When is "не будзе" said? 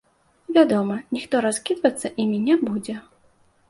2.51-3.01